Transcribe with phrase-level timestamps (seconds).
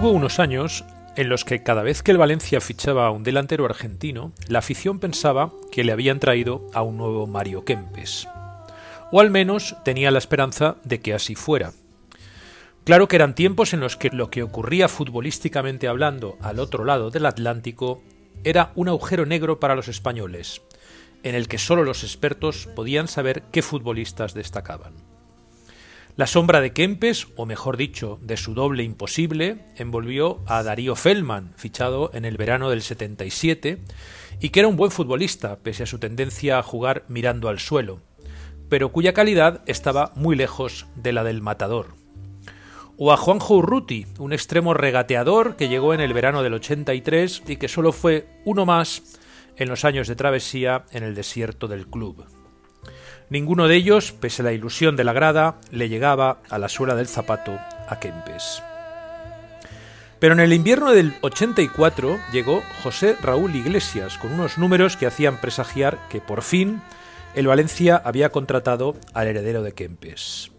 [0.00, 3.66] Hubo unos años en los que cada vez que el Valencia fichaba a un delantero
[3.66, 8.26] argentino, la afición pensaba que le habían traído a un nuevo Mario Kempes.
[9.12, 11.74] O al menos tenía la esperanza de que así fuera.
[12.84, 17.10] Claro que eran tiempos en los que lo que ocurría futbolísticamente hablando al otro lado
[17.10, 18.02] del Atlántico
[18.42, 20.62] era un agujero negro para los españoles,
[21.24, 24.94] en el que solo los expertos podían saber qué futbolistas destacaban.
[26.20, 31.54] La sombra de Kempes, o mejor dicho, de su doble imposible, envolvió a Darío Feldman,
[31.56, 33.78] fichado en el verano del 77,
[34.38, 38.02] y que era un buen futbolista, pese a su tendencia a jugar mirando al suelo,
[38.68, 41.94] pero cuya calidad estaba muy lejos de la del matador.
[42.98, 47.56] O a Juanjo Urruti, un extremo regateador que llegó en el verano del 83 y
[47.56, 49.18] que solo fue uno más
[49.56, 52.26] en los años de travesía en el desierto del club.
[53.30, 56.96] Ninguno de ellos, pese a la ilusión de la grada, le llegaba a la suela
[56.96, 57.56] del zapato
[57.88, 58.60] a Kempes.
[60.18, 65.40] Pero en el invierno del 84 llegó José Raúl Iglesias con unos números que hacían
[65.40, 66.82] presagiar que por fin
[67.36, 70.50] el Valencia había contratado al heredero de Kempes.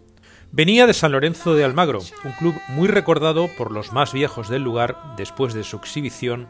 [0.50, 4.62] Venía de San Lorenzo de Almagro, un club muy recordado por los más viejos del
[4.62, 6.48] lugar después de su exhibición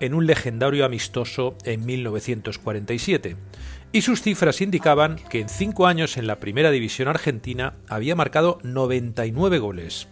[0.00, 3.36] en un legendario amistoso en 1947,
[3.92, 8.58] y sus cifras indicaban que en cinco años en la primera división argentina había marcado
[8.62, 10.08] 99 goles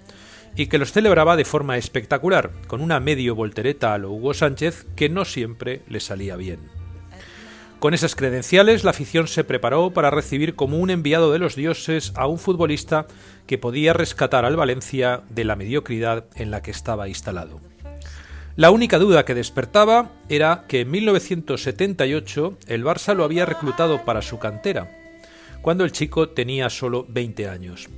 [0.54, 4.86] y que los celebraba de forma espectacular, con una medio voltereta a lo Hugo Sánchez
[4.96, 6.58] que no siempre le salía bien.
[7.78, 12.12] Con esas credenciales, la afición se preparó para recibir como un enviado de los dioses
[12.14, 13.06] a un futbolista
[13.46, 17.69] que podía rescatar al Valencia de la mediocridad en la que estaba instalado.
[18.56, 24.22] La única duda que despertaba era que en 1978 el Barça lo había reclutado para
[24.22, 24.90] su cantera,
[25.62, 27.88] cuando el chico tenía solo 20 años,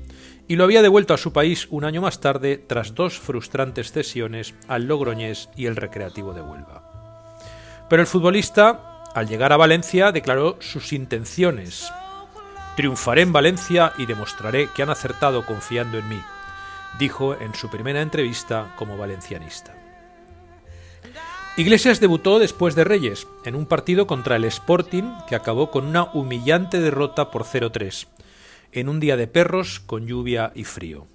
[0.48, 4.54] y lo había devuelto a su país un año más tarde tras dos frustrantes cesiones
[4.68, 6.82] al Logroñés y el Recreativo de Huelva.
[7.88, 11.90] Pero el futbolista, al llegar a Valencia, declaró sus intenciones.
[12.76, 16.20] Triunfaré en Valencia y demostraré que han acertado confiando en mí,
[16.98, 19.81] dijo en su primera entrevista como valencianista.
[21.58, 26.04] Iglesias debutó después de Reyes, en un partido contra el Sporting que acabó con una
[26.04, 28.06] humillante derrota por 0-3,
[28.72, 31.06] en un día de perros con lluvia y frío.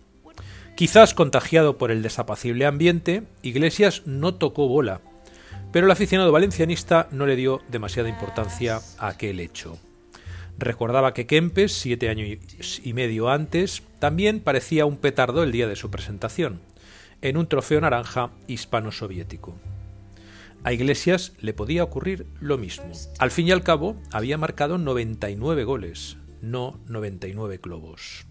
[0.75, 5.01] Quizás contagiado por el desapacible ambiente, Iglesias no tocó bola,
[5.71, 9.79] pero el aficionado valencianista no le dio demasiada importancia a aquel hecho.
[10.59, 15.75] Recordaba que Kempes, siete años y medio antes, también parecía un petardo el día de
[15.75, 16.61] su presentación,
[17.23, 19.55] en un trofeo naranja hispano-soviético.
[20.63, 22.91] A Iglesias le podía ocurrir lo mismo.
[23.19, 28.25] Al fin y al cabo, había marcado 99 goles, no 99 globos.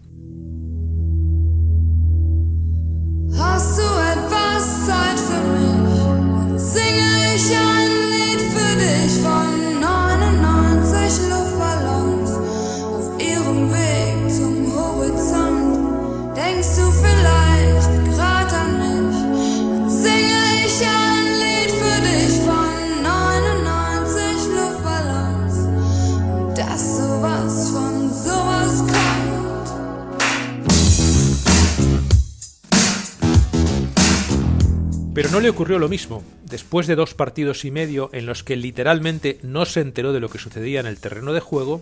[35.17, 36.23] Pero no le ocurrió lo mismo.
[36.43, 40.29] Después de dos partidos y medio en los que literalmente no se enteró de lo
[40.29, 41.81] que sucedía en el terreno de juego,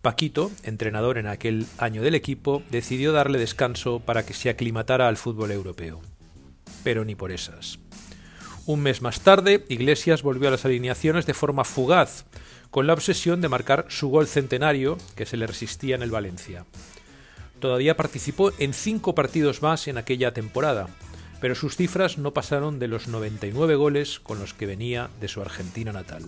[0.00, 5.18] Paquito, entrenador en aquel año del equipo, decidió darle descanso para que se aclimatara al
[5.18, 6.00] fútbol europeo.
[6.82, 7.78] Pero ni por esas.
[8.64, 12.24] Un mes más tarde, Iglesias volvió a las alineaciones de forma fugaz,
[12.70, 16.64] con la obsesión de marcar su gol centenario que se le resistía en el Valencia.
[17.60, 20.88] Todavía participó en cinco partidos más en aquella temporada,
[21.42, 25.42] pero sus cifras no pasaron de los 99 goles con los que venía de su
[25.42, 26.22] Argentina natal.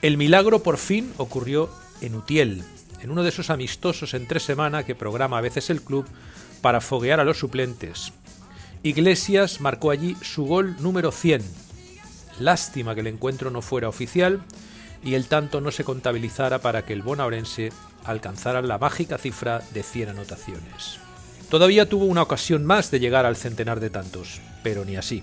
[0.00, 1.68] El milagro por fin ocurrió
[2.00, 2.64] en Utiel,
[3.02, 6.06] en uno de esos amistosos en tres semanas que programa a veces el club
[6.62, 8.14] para foguear a los suplentes.
[8.82, 11.42] Iglesias marcó allí su gol número 100.
[12.40, 14.42] Lástima que el encuentro no fuera oficial
[15.04, 17.70] y el tanto no se contabilizara para que el bonaerense
[18.02, 21.02] alcanzara la mágica cifra de 100 anotaciones.
[21.52, 25.22] Todavía tuvo una ocasión más de llegar al centenar de tantos, pero ni así.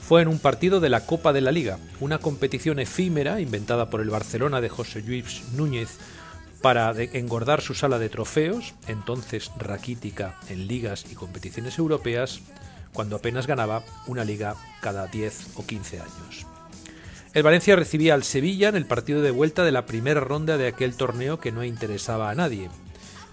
[0.00, 4.00] Fue en un partido de la Copa de la Liga, una competición efímera inventada por
[4.00, 5.98] el Barcelona de José Luis Núñez
[6.60, 12.40] para engordar su sala de trofeos, entonces raquítica en ligas y competiciones europeas,
[12.92, 16.46] cuando apenas ganaba una liga cada 10 o 15 años.
[17.34, 20.66] El Valencia recibía al Sevilla en el partido de vuelta de la primera ronda de
[20.66, 22.68] aquel torneo que no interesaba a nadie,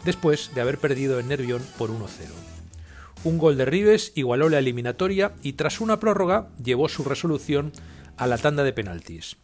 [0.08, 2.08] después de haber perdido en Nervión por 1-0.
[3.26, 7.74] Un gol de Rives igualó la eliminatoria y tras una prórroga llevó su resolución
[8.16, 9.36] a la tanda de penaltis.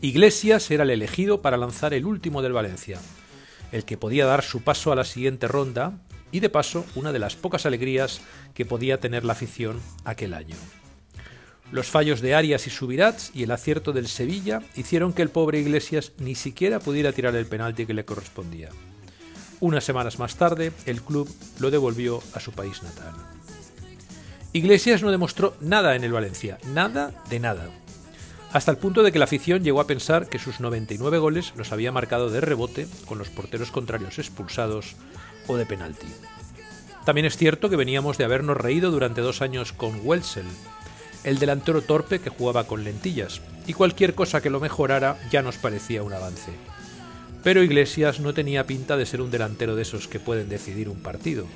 [0.00, 2.98] Iglesias era el elegido para lanzar el último del Valencia,
[3.70, 5.98] el que podía dar su paso a la siguiente ronda
[6.32, 8.22] y de paso una de las pocas alegrías
[8.54, 10.56] que podía tener la afición aquel año.
[11.70, 15.60] Los fallos de Arias y Subirats y el acierto del Sevilla hicieron que el pobre
[15.60, 18.70] Iglesias ni siquiera pudiera tirar el penalti que le correspondía.
[19.60, 23.14] Unas semanas más tarde, el club lo devolvió a su país natal.
[24.52, 27.68] Iglesias no demostró nada en el Valencia, nada de nada.
[28.52, 31.72] Hasta el punto de que la afición llegó a pensar que sus 99 goles los
[31.72, 34.94] había marcado de rebote con los porteros contrarios expulsados
[35.46, 36.06] o de penalti.
[37.04, 40.46] También es cierto que veníamos de habernos reído durante dos años con Welsel,
[41.24, 45.56] el delantero torpe que jugaba con lentillas, y cualquier cosa que lo mejorara ya nos
[45.56, 46.52] parecía un avance.
[47.42, 51.00] Pero Iglesias no tenía pinta de ser un delantero de esos que pueden decidir un
[51.00, 51.46] partido.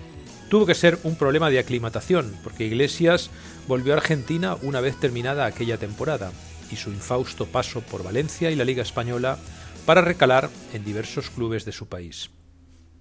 [0.48, 3.30] Tuvo que ser un problema de aclimatación, porque Iglesias
[3.68, 6.32] volvió a Argentina una vez terminada aquella temporada,
[6.72, 9.38] y su infausto paso por Valencia y la Liga Española
[9.86, 12.30] para recalar en diversos clubes de su país.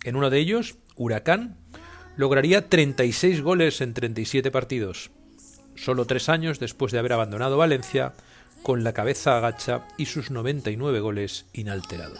[0.04, 1.58] En uno de ellos, Huracán,
[2.16, 5.12] lograría 36 goles en 37 partidos,
[5.76, 8.14] solo tres años después de haber abandonado Valencia
[8.64, 12.20] con la cabeza agacha y sus 99 goles inalterados.